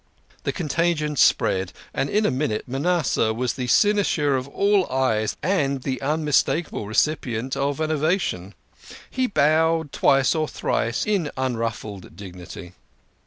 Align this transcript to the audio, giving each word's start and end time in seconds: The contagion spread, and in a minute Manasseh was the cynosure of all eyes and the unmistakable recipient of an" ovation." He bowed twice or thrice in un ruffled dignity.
The 0.45 0.51
contagion 0.51 1.15
spread, 1.15 1.73
and 1.93 2.09
in 2.09 2.25
a 2.25 2.31
minute 2.31 2.63
Manasseh 2.65 3.35
was 3.35 3.53
the 3.53 3.67
cynosure 3.67 4.35
of 4.35 4.47
all 4.47 4.91
eyes 4.91 5.37
and 5.43 5.83
the 5.83 6.01
unmistakable 6.01 6.87
recipient 6.87 7.55
of 7.55 7.79
an" 7.79 7.91
ovation." 7.91 8.55
He 9.11 9.27
bowed 9.27 9.91
twice 9.91 10.33
or 10.33 10.47
thrice 10.47 11.05
in 11.05 11.29
un 11.37 11.55
ruffled 11.55 12.15
dignity. 12.15 12.73